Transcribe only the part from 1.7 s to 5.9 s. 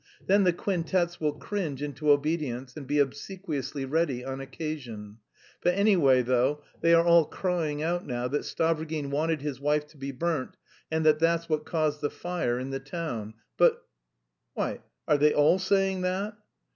into obedience and be obsequiously ready on occasion. But,